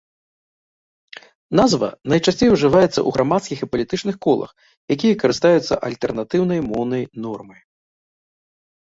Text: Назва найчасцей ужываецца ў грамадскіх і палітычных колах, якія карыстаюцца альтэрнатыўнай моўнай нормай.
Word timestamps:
Назва 1.59 1.89
найчасцей 2.13 2.49
ужываецца 2.55 2.89
ў 2.89 3.09
грамадскіх 3.19 3.57
і 3.63 3.71
палітычных 3.75 4.15
колах, 4.29 4.51
якія 4.99 5.13
карыстаюцца 5.27 5.73
альтэрнатыўнай 5.91 6.59
моўнай 6.73 7.03
нормай. 7.29 7.61